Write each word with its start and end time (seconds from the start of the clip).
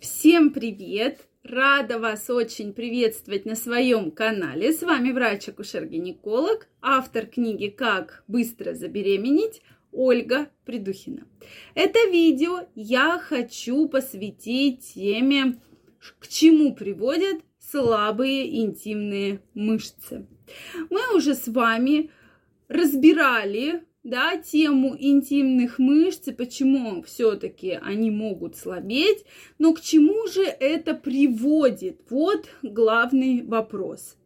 Всем 0.00 0.48
привет! 0.48 1.28
Рада 1.42 1.98
вас 1.98 2.30
очень 2.30 2.72
приветствовать 2.72 3.44
на 3.44 3.54
своем 3.54 4.10
канале. 4.10 4.72
С 4.72 4.80
вами 4.80 5.12
врач-акушер-гинеколог, 5.12 6.68
автор 6.80 7.26
книги 7.26 7.68
«Как 7.68 8.24
быстро 8.26 8.72
забеременеть» 8.72 9.60
Ольга 9.92 10.48
Придухина. 10.64 11.26
Это 11.74 11.98
видео 12.10 12.66
я 12.74 13.18
хочу 13.18 13.90
посвятить 13.90 14.94
теме, 14.94 15.60
к 16.18 16.28
чему 16.28 16.74
приводят 16.74 17.42
слабые 17.58 18.58
интимные 18.62 19.42
мышцы. 19.52 20.26
Мы 20.88 21.14
уже 21.14 21.34
с 21.34 21.46
вами 21.46 22.10
разбирали 22.68 23.84
да, 24.02 24.36
тему 24.38 24.96
интимных 24.98 25.78
мышц 25.78 26.28
и 26.28 26.32
почему 26.32 27.02
все-таки 27.02 27.78
они 27.82 28.10
могут 28.10 28.56
слабеть, 28.56 29.24
но 29.58 29.74
к 29.74 29.80
чему 29.80 30.26
же 30.26 30.42
это 30.42 30.94
приводит? 30.94 32.00
Вот 32.08 32.46
главный 32.62 33.42
вопрос. 33.42 34.16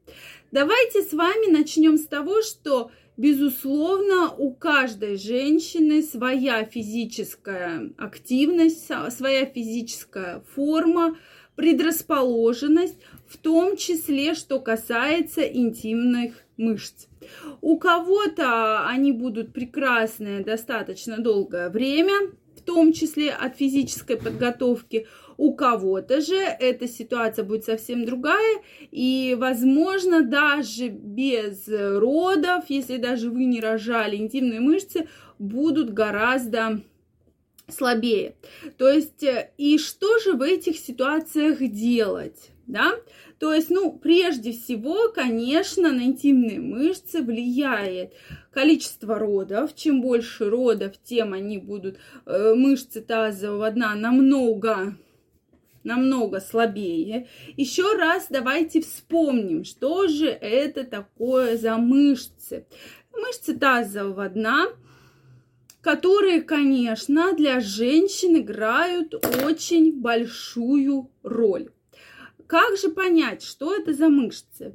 Давайте 0.52 1.02
с 1.02 1.12
вами 1.12 1.50
начнем 1.50 1.98
с 1.98 2.06
того, 2.06 2.42
что, 2.42 2.92
безусловно, 3.16 4.32
у 4.32 4.54
каждой 4.54 5.16
женщины 5.16 6.02
своя 6.02 6.64
физическая 6.64 7.90
активность, 7.98 8.88
своя 9.10 9.46
физическая 9.46 10.44
форма, 10.54 11.18
предрасположенность, 11.56 12.98
в 13.26 13.38
том 13.38 13.76
числе, 13.76 14.34
что 14.34 14.60
касается 14.60 15.42
интимных 15.42 16.43
мышц. 16.56 17.06
У 17.60 17.78
кого-то 17.78 18.86
они 18.86 19.12
будут 19.12 19.52
прекрасные 19.52 20.44
достаточно 20.44 21.18
долгое 21.18 21.70
время, 21.70 22.32
в 22.56 22.62
том 22.62 22.92
числе 22.92 23.30
от 23.30 23.56
физической 23.56 24.16
подготовки. 24.16 25.06
У 25.36 25.54
кого-то 25.54 26.20
же 26.20 26.36
эта 26.36 26.86
ситуация 26.86 27.44
будет 27.44 27.64
совсем 27.64 28.04
другая, 28.04 28.62
и, 28.90 29.36
возможно, 29.38 30.22
даже 30.22 30.88
без 30.88 31.68
родов, 31.68 32.64
если 32.68 32.98
даже 32.98 33.30
вы 33.30 33.44
не 33.44 33.60
рожали, 33.60 34.16
интимные 34.16 34.60
мышцы 34.60 35.08
будут 35.38 35.92
гораздо 35.92 36.82
слабее. 37.68 38.36
То 38.78 38.88
есть, 38.88 39.24
и 39.58 39.78
что 39.78 40.18
же 40.18 40.32
в 40.32 40.42
этих 40.42 40.78
ситуациях 40.78 41.58
делать? 41.60 42.50
Да? 42.66 42.94
То 43.38 43.52
есть, 43.52 43.68
ну, 43.68 43.92
прежде 43.92 44.52
всего, 44.52 45.10
конечно, 45.12 45.92
на 45.92 46.04
интимные 46.04 46.60
мышцы 46.60 47.22
влияет 47.22 48.14
количество 48.52 49.18
родов. 49.18 49.74
Чем 49.74 50.00
больше 50.00 50.48
родов, 50.48 50.94
тем 51.02 51.32
они 51.34 51.58
будут, 51.58 51.98
э, 52.26 52.54
мышцы 52.54 53.00
тазового 53.00 53.70
дна 53.70 53.94
намного 53.94 54.96
намного 55.82 56.40
слабее. 56.40 57.28
Еще 57.58 57.94
раз 57.96 58.28
давайте 58.30 58.80
вспомним, 58.80 59.64
что 59.64 60.08
же 60.08 60.28
это 60.28 60.84
такое 60.84 61.58
за 61.58 61.76
мышцы. 61.76 62.66
Мышцы 63.12 63.54
тазового 63.54 64.28
дна, 64.30 64.68
которые, 65.84 66.40
конечно, 66.40 67.34
для 67.34 67.60
женщин 67.60 68.38
играют 68.38 69.14
очень 69.44 69.92
большую 69.92 71.10
роль. 71.22 71.68
Как 72.46 72.78
же 72.78 72.88
понять, 72.88 73.42
что 73.42 73.74
это 73.74 73.92
за 73.92 74.08
мышцы? 74.08 74.74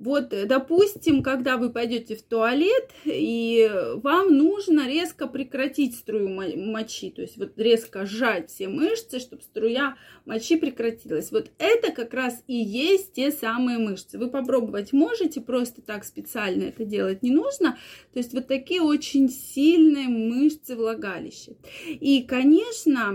Вот, 0.00 0.32
э, 0.32 0.46
допустим, 0.46 1.22
когда 1.22 1.58
вы 1.58 1.68
пойдете 1.68 2.16
в 2.16 2.22
туалет, 2.22 2.90
и 3.04 3.70
вам 3.96 4.34
нужно 4.34 4.88
резко 4.88 5.26
прекратить 5.26 5.94
струю 5.94 6.30
мочи, 6.30 7.10
то 7.10 7.20
есть 7.20 7.36
вот 7.36 7.52
резко 7.58 8.06
сжать 8.06 8.48
все 8.48 8.68
мышцы, 8.68 9.20
чтобы 9.20 9.42
струя 9.42 9.96
мочи 10.24 10.56
прекратилась. 10.56 11.30
Вот 11.30 11.50
это 11.58 11.92
как 11.92 12.14
раз 12.14 12.42
и 12.46 12.54
есть 12.54 13.12
те 13.12 13.30
самые 13.30 13.76
мышцы. 13.76 14.18
Вы 14.18 14.30
попробовать 14.30 14.94
можете, 14.94 15.42
просто 15.42 15.82
так 15.82 16.04
специально 16.04 16.62
это 16.62 16.86
делать 16.86 17.22
не 17.22 17.30
нужно. 17.30 17.76
То 18.14 18.20
есть 18.20 18.32
вот 18.32 18.46
такие 18.46 18.80
очень 18.80 19.28
сильные 19.28 20.08
мышцы 20.08 20.76
влагалища. 20.76 21.52
И, 21.86 22.22
конечно, 22.22 23.14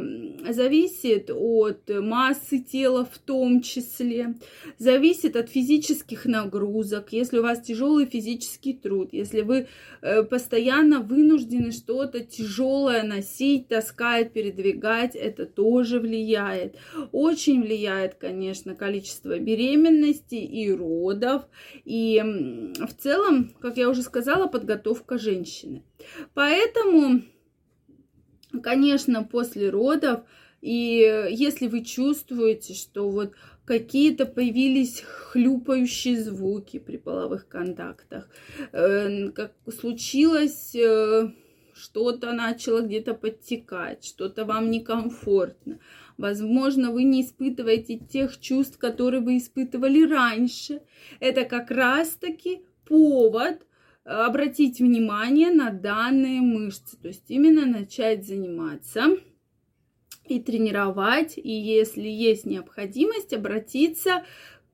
зависит 0.50 1.31
от 1.31 1.90
массы 1.90 2.59
тела 2.59 3.06
в 3.12 3.18
том 3.18 3.62
числе, 3.62 4.35
зависит 4.78 5.35
от 5.35 5.50
физических 5.50 6.25
нагрузок, 6.25 6.75
нагрузок, 6.75 7.12
если 7.12 7.40
у 7.40 7.44
вас 7.44 7.62
тяжелый 7.62 8.06
физический 8.06 8.74
труд, 8.74 9.09
если 9.12 9.41
вы 9.41 9.68
э, 10.02 10.24
постоянно 10.24 11.00
вынуждены 11.00 11.72
что-то 11.72 12.19
тяжелое 12.19 13.03
носить, 13.03 13.68
таскать, 13.68 14.34
передвигать, 14.34 15.16
это 15.16 15.46
тоже 15.46 16.00
влияет. 16.00 16.75
Очень 17.12 17.62
влияет, 17.62 18.16
конечно, 18.16 18.75
количество 18.75 19.38
беременности 19.40 20.36
и 20.36 20.72
родов. 20.72 21.44
И 21.86 22.22
в 22.80 22.94
целом, 23.02 23.53
как 23.59 23.78
я 23.78 23.90
уже 23.90 24.02
сказала, 24.02 24.47
подготовка 24.47 25.18
женщины. 25.18 25.84
Поэтому, 26.34 27.22
конечно, 28.62 29.24
после 29.24 29.69
родов, 29.69 30.22
и 30.62 31.28
если 31.30 31.68
вы 31.68 31.84
чувствуете, 31.84 32.74
что 32.74 33.09
вот 33.09 33.34
какие-то 33.65 34.25
появились 34.25 35.01
хлюпающие 35.01 36.21
звуки 36.21 36.79
при 36.79 36.97
половых 36.97 37.47
контактах, 37.47 38.29
э, 38.71 39.29
как 39.31 39.53
случилось 39.79 40.75
э, 40.75 41.31
что-то 41.73 42.31
начало 42.31 42.81
где-то 42.81 43.13
подтекать, 43.13 44.05
что-то 44.05 44.45
вам 44.45 44.71
некомфортно. 44.71 45.79
Возможно, 46.17 46.91
вы 46.91 47.03
не 47.03 47.21
испытываете 47.21 47.97
тех 47.97 48.39
чувств, 48.39 48.77
которые 48.77 49.21
вы 49.21 49.37
испытывали 49.37 50.07
раньше. 50.07 50.81
Это 51.19 51.43
как 51.43 51.71
раз-таки 51.71 52.61
повод 52.87 53.65
обратить 54.05 54.79
внимание 54.79 55.49
на 55.49 55.71
данные 55.71 56.39
мышцы, 56.39 56.95
то 57.01 57.07
есть 57.07 57.25
именно 57.27 57.65
начать 57.65 58.25
заниматься 58.25 59.17
и 60.28 60.40
тренировать, 60.40 61.38
и 61.38 61.52
если 61.52 62.08
есть 62.08 62.46
необходимость, 62.46 63.34
обратиться 63.34 64.24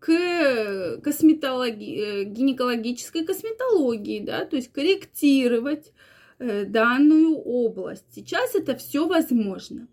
к 0.02 0.98
косметологии, 1.04 2.00
э, 2.00 2.24
гинекологической 2.24 3.24
косметологии, 3.24 4.20
да, 4.20 4.46
то 4.46 4.56
есть 4.56 4.74
корректировать 4.74 5.94
э, 6.40 6.66
данную 6.66 7.38
область. 7.38 8.06
Сейчас 8.16 8.56
это 8.56 8.76
все 8.76 9.08
возможно. 9.08 9.88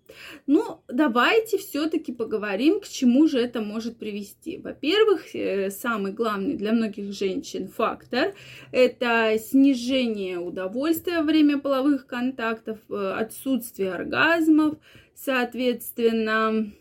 Но 0.47 0.83
давайте 0.89 1.59
все-таки 1.59 2.15
поговорим, 2.15 2.81
к 2.81 2.89
чему 2.89 3.29
же 3.29 3.39
это 3.39 3.61
может 3.61 3.99
привести. 3.99 4.57
Во-первых, 4.57 5.35
э, 5.35 5.71
самый 5.71 6.13
главный 6.13 6.55
для 6.55 6.73
многих 6.73 7.13
женщин 7.13 7.69
фактор– 7.69 8.33
это 8.73 9.39
снижение 9.39 10.39
удовольствия 10.39 11.19
во 11.19 11.25
время 11.25 11.59
половых 11.59 12.07
контактов, 12.07 12.79
отсутствие 12.89 13.93
оргазмов, 13.93 14.79
соответственно, 15.25 16.73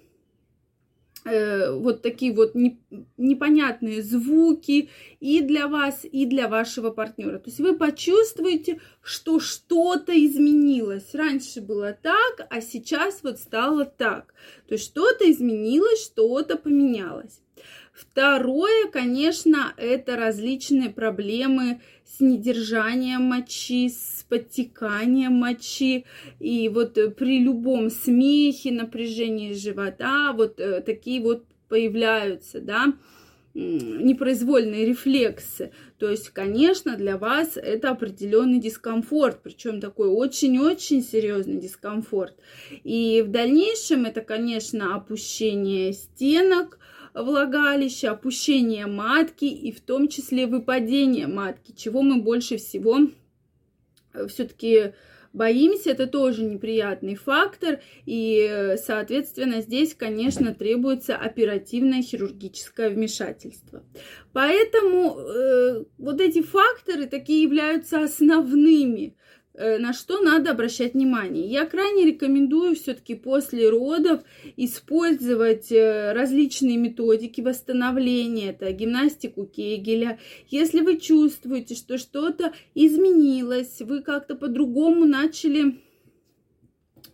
э, 1.25 1.71
вот 1.71 2.01
такие 2.01 2.33
вот 2.33 2.55
не, 2.55 2.79
непонятные 3.17 4.03
звуки 4.03 4.89
и 5.19 5.41
для 5.41 5.67
вас, 5.67 6.05
и 6.09 6.25
для 6.25 6.47
вашего 6.47 6.91
партнера. 6.91 7.39
То 7.39 7.49
есть 7.49 7.59
вы 7.59 7.75
почувствуете, 7.75 8.79
что 9.01 9.39
что-то 9.39 10.13
изменилось. 10.13 11.13
Раньше 11.13 11.61
было 11.61 11.93
так, 11.93 12.47
а 12.49 12.61
сейчас 12.61 13.23
вот 13.23 13.39
стало 13.39 13.85
так. 13.85 14.33
То 14.67 14.75
есть 14.75 14.85
что-то 14.85 15.29
изменилось, 15.29 16.03
что-то 16.03 16.57
поменялось. 16.57 17.41
Второе, 17.93 18.89
конечно, 18.91 19.73
это 19.75 20.17
различные 20.17 20.89
проблемы 20.89 21.81
с 22.05 22.19
недержанием 22.19 23.23
мочи, 23.23 23.89
с 23.89 24.23
подтеканием 24.29 25.33
мочи. 25.33 26.05
И 26.39 26.69
вот 26.69 26.93
при 27.15 27.39
любом 27.39 27.89
смехе, 27.89 28.71
напряжении 28.71 29.53
живота, 29.53 30.33
вот 30.33 30.59
э, 30.59 30.81
такие 30.81 31.21
вот 31.21 31.45
появляются, 31.69 32.61
да, 32.61 32.93
непроизвольные 33.57 34.85
рефлексы. 34.85 35.71
То 35.97 36.09
есть, 36.09 36.29
конечно, 36.29 36.95
для 36.95 37.17
вас 37.17 37.57
это 37.57 37.89
определенный 37.89 38.59
дискомфорт, 38.59 39.41
причем 39.41 39.81
такой 39.81 40.09
очень-очень 40.09 41.03
серьезный 41.03 41.57
дискомфорт. 41.57 42.35
И 42.83 43.23
в 43.25 43.31
дальнейшем 43.31 44.05
это, 44.05 44.21
конечно, 44.21 44.95
опущение 44.95 45.93
стенок, 45.93 46.77
влагалища, 47.23 48.11
опущение 48.11 48.85
матки 48.87 49.45
и 49.45 49.71
в 49.71 49.81
том 49.81 50.07
числе 50.07 50.47
выпадение 50.47 51.27
матки, 51.27 51.73
чего 51.75 52.01
мы 52.01 52.21
больше 52.21 52.57
всего 52.57 52.99
э, 54.13 54.27
все-таки 54.27 54.93
боимся, 55.33 55.91
это 55.91 56.07
тоже 56.07 56.43
неприятный 56.43 57.15
фактор, 57.15 57.79
и, 58.05 58.75
соответственно, 58.83 59.61
здесь, 59.61 59.93
конечно, 59.93 60.55
требуется 60.55 61.15
оперативное 61.15 62.01
хирургическое 62.01 62.89
вмешательство. 62.89 63.83
Поэтому 64.33 65.19
э, 65.19 65.85
вот 65.97 66.21
эти 66.21 66.41
факторы 66.41 67.05
такие 67.05 67.43
являются 67.43 68.03
основными. 68.03 69.15
Э, 69.15 69.27
на 69.57 69.91
что 69.93 70.21
надо 70.21 70.51
обращать 70.51 70.93
внимание. 70.93 71.47
Я 71.47 71.65
крайне 71.65 72.05
рекомендую 72.05 72.75
все-таки 72.75 73.15
после 73.15 73.69
родов 73.69 74.21
использовать 74.55 75.71
э, 75.71 76.13
различные 76.13 76.77
методики 76.77 77.41
восстановления, 77.41 78.51
это 78.51 78.71
гимнастику 78.71 79.45
Кегеля. 79.45 80.19
Если 80.49 80.81
вы 80.81 80.97
чувствуете, 80.97 81.73
что 81.73 81.97
что-то 81.97 82.53
изменилось, 82.75 83.81
вы 83.81 84.01
как-то 84.01 84.35
по-другому 84.35 85.05
начали 85.05 85.79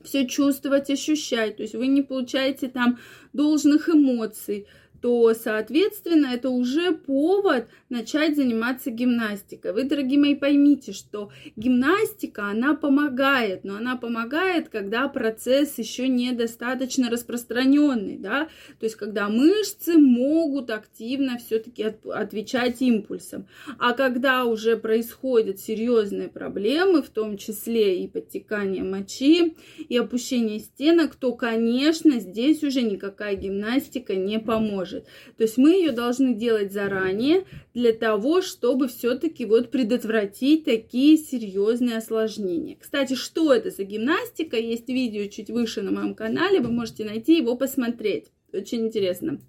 все 0.03 0.27
чувствовать, 0.27 0.89
ощущать, 0.89 1.57
то 1.57 1.63
есть 1.63 1.75
вы 1.75 1.87
не 1.87 2.01
получаете 2.01 2.67
там 2.67 2.99
должных 3.31 3.87
эмоций, 3.87 4.67
то, 5.03 5.33
соответственно, 5.33 6.27
это 6.27 6.49
уже 6.49 6.93
повод 6.93 7.67
начать 7.89 8.37
заниматься 8.37 8.89
гимнастикой. 8.89 9.73
Вы, 9.73 9.83
дорогие 9.83 10.17
мои, 10.17 10.33
поймите, 10.33 10.93
что 10.93 11.29
гимнастика, 11.57 12.45
она 12.45 12.73
помогает, 12.73 13.65
но 13.65 13.75
она 13.75 13.97
помогает, 13.97 14.69
когда 14.69 15.09
процесс 15.09 15.77
еще 15.77 16.07
недостаточно 16.07 17.09
распространенный, 17.09 18.17
да, 18.17 18.47
то 18.79 18.85
есть 18.85 18.95
когда 18.95 19.27
мышцы 19.27 19.97
могут 19.97 20.69
активно 20.69 21.37
все-таки 21.37 21.83
от, 21.83 22.05
отвечать 22.05 22.81
импульсам. 22.81 23.45
А 23.79 23.91
когда 23.91 24.45
уже 24.45 24.77
происходят 24.77 25.59
серьезные 25.59 26.29
проблемы, 26.29 27.01
в 27.01 27.09
том 27.09 27.35
числе 27.35 28.01
и 28.01 28.07
подтекание 28.07 28.83
мочи, 28.83 29.57
и 29.89 29.97
опущение 29.97 30.59
стенок, 30.59 31.15
то, 31.15 31.33
конечно, 31.33 32.21
здесь 32.21 32.63
уже 32.63 32.83
никакая 32.83 33.35
гимнастика 33.35 34.15
не 34.15 34.39
поможет 34.39 34.92
может. 34.93 35.05
То 35.37 35.43
есть 35.43 35.57
мы 35.57 35.71
ее 35.71 35.91
должны 35.91 36.33
делать 36.33 36.71
заранее 36.71 37.45
для 37.73 37.93
того, 37.93 38.41
чтобы 38.41 38.87
все-таки 38.87 39.45
вот 39.45 39.71
предотвратить 39.71 40.65
такие 40.65 41.17
серьезные 41.17 41.97
осложнения. 41.97 42.77
Кстати, 42.79 43.15
что 43.15 43.53
это 43.53 43.71
за 43.71 43.83
гимнастика? 43.83 44.57
Есть 44.57 44.87
видео 44.87 45.27
чуть 45.27 45.49
выше 45.49 45.81
на 45.81 45.91
моем 45.91 46.15
канале, 46.15 46.59
вы 46.59 46.71
можете 46.71 47.05
найти 47.05 47.37
его 47.37 47.55
посмотреть. 47.55 48.25
Очень 48.53 48.87
интересно, 48.87 49.41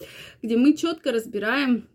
где 0.43 0.57
мы 0.57 0.75
четко 0.75 1.13
разбираем 1.13 1.89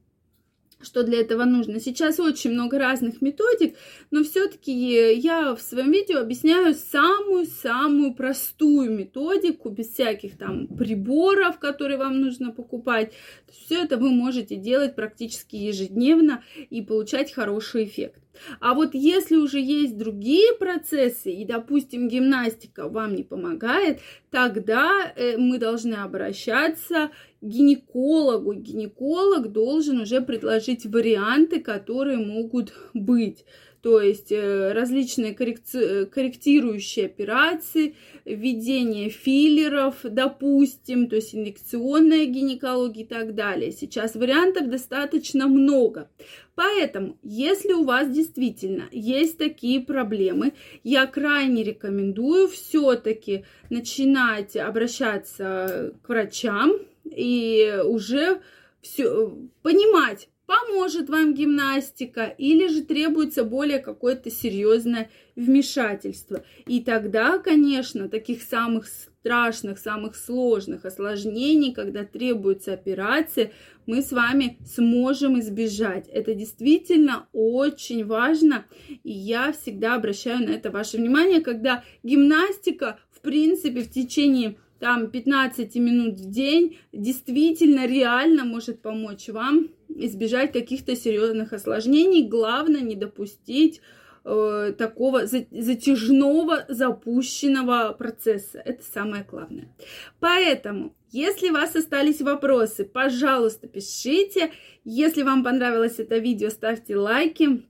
что 0.82 1.04
для 1.04 1.20
этого 1.20 1.44
нужно. 1.46 1.80
Сейчас 1.80 2.20
очень 2.20 2.52
много 2.52 2.80
разных 2.80 3.22
методик, 3.22 3.76
но 4.12 4.24
все-таки 4.24 4.72
я 5.18 5.56
в 5.56 5.62
своем 5.62 5.92
видео 5.92 6.20
объясняю 6.20 6.74
самую-самую 6.74 8.14
простую 8.14 8.92
методику, 8.92 9.70
без 9.70 9.90
всяких 9.90 10.38
там 10.38 10.68
приборов, 10.68 11.60
которые 11.60 11.98
вам 11.98 12.22
нужно 12.22 12.52
покупать. 12.52 13.14
Все 13.52 13.84
это 13.84 13.98
вы 13.98 14.12
можете 14.12 14.56
делать 14.56 14.96
практически 14.96 15.56
ежедневно 15.56 16.44
и 16.70 16.82
получать 16.82 17.34
хороший 17.34 17.86
эффект. 17.86 18.22
А 18.60 18.74
вот 18.74 18.94
если 18.94 19.36
уже 19.36 19.60
есть 19.60 19.98
другие 19.98 20.54
процессы, 20.54 21.32
и, 21.32 21.46
допустим, 21.46 22.08
гимнастика 22.08 22.88
вам 22.88 23.16
не 23.16 23.24
помогает, 23.24 24.00
тогда 24.32 25.12
э, 25.16 25.38
мы 25.38 25.58
должны 25.58 25.96
обращаться 25.96 27.12
к 27.42 27.46
гинекологу. 27.46 28.54
Гинеколог 28.54 29.52
должен 29.52 30.00
уже 30.00 30.22
предложить 30.22 30.86
варианты, 30.86 31.60
которые 31.60 32.18
могут 32.18 32.74
быть 32.94 33.46
то 33.82 34.02
есть 34.02 34.32
э, 34.32 34.74
различные 34.74 35.34
коррекци... 35.34 36.06
корректирующие 36.06 37.06
операции, 37.06 37.96
введение 38.26 39.10
филлеров, 39.10 39.96
допустим, 40.04 41.08
то 41.08 41.16
есть 41.16 41.34
инъекционная 41.34 42.26
гинекология 42.26 43.04
и 43.04 43.08
так 43.08 43.36
далее. 43.36 43.72
Сейчас 43.72 44.16
вариантов 44.16 44.70
достаточно 44.70 45.48
много. 45.48 46.10
Поэтому, 46.56 47.18
если 47.24 47.72
у 47.72 47.86
вас 47.86 48.10
действительно 48.10 48.84
есть 48.92 49.38
такие 49.38 49.80
проблемы, 49.80 50.54
я 50.84 51.08
крайне 51.08 51.64
рекомендую 51.64 52.50
все-таки 52.50 53.46
начинать 53.70 54.58
обращаться 54.58 55.94
к 56.04 56.10
врачам 56.10 56.74
и 57.06 57.80
уже 57.86 58.42
все 58.82 59.34
понимать, 59.62 60.30
поможет 60.50 61.12
вам 61.12 61.36
гимнастика 61.36 62.26
или 62.26 62.68
же 62.70 62.82
требуется 62.82 63.44
более 63.44 63.78
какое-то 63.78 64.32
серьезное 64.32 65.12
вмешательство. 65.36 66.44
И 66.66 66.82
тогда, 66.82 67.38
конечно, 67.38 68.10
таких 68.10 68.42
самых 68.42 68.88
страшных, 68.88 69.78
самых 69.78 70.16
сложных 70.16 70.86
осложнений, 70.86 71.74
когда 71.74 72.04
требуется 72.04 72.74
операция, 72.74 73.52
мы 73.86 74.02
с 74.02 74.12
вами 74.12 74.58
сможем 74.66 75.40
избежать. 75.40 76.08
Это 76.08 76.34
действительно 76.34 77.28
очень 77.32 78.04
важно, 78.04 78.66
и 79.04 79.12
я 79.12 79.52
всегда 79.52 79.94
обращаю 79.94 80.48
на 80.48 80.50
это 80.50 80.72
ваше 80.72 80.98
внимание, 80.98 81.42
когда 81.42 81.84
гимнастика, 82.02 82.98
в 83.12 83.22
принципе, 83.22 83.82
в 83.82 83.92
течение 83.92 84.56
там 84.80 85.12
15 85.12 85.76
минут 85.76 86.20
в 86.20 86.32
день 86.32 86.80
действительно 86.92 87.86
реально 87.86 88.46
может 88.46 88.82
помочь 88.82 89.28
вам 89.28 89.70
избежать 90.06 90.52
каких-то 90.52 90.96
серьезных 90.96 91.54
осложнений. 91.54 92.28
Главное 92.28 92.82
не 92.82 92.96
допустить 92.96 93.82
э, 94.26 94.74
такого 94.78 95.26
затяжного 95.26 96.66
запущенного 96.68 97.94
процесса. 97.94 98.62
Это 98.64 98.84
самое 98.84 99.26
главное. 99.30 99.74
Поэтому, 100.20 100.96
если 101.12 101.50
у 101.50 101.54
вас 101.54 101.76
остались 101.76 102.22
вопросы, 102.22 102.86
пожалуйста, 102.86 103.68
пишите. 103.68 104.52
Если 104.84 105.24
вам 105.24 105.44
понравилось 105.44 106.00
это 106.00 106.18
видео, 106.18 106.50
ставьте 106.50 106.96
лайки. 106.96 107.66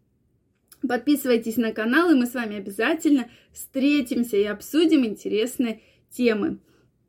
Подписывайтесь 0.87 1.57
на 1.57 1.73
канал, 1.73 2.11
и 2.11 2.15
мы 2.15 2.25
с 2.25 2.33
вами 2.33 2.57
обязательно 2.57 3.29
встретимся 3.51 4.37
и 4.37 4.43
обсудим 4.43 5.05
интересные 5.05 5.81
темы. 6.09 6.59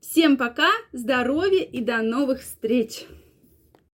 Всем 0.01 0.37
пока, 0.37 0.71
здоровья 0.93 1.63
и 1.63 1.81
до 1.81 2.03
новых 2.03 2.41
встреч! 2.41 3.07